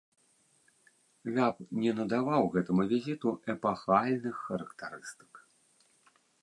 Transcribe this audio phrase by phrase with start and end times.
[1.35, 5.33] Я б не надаваў гэтаму візіту эпахальных характарыстык.